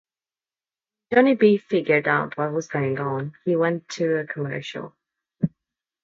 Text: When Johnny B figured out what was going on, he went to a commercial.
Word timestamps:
When 1.09 1.25
Johnny 1.25 1.35
B 1.35 1.57
figured 1.59 2.07
out 2.07 2.35
what 2.35 2.53
was 2.53 2.65
going 2.67 2.99
on, 2.99 3.33
he 3.45 3.55
went 3.55 3.87
to 3.89 4.15
a 4.17 4.25
commercial. 4.25 4.95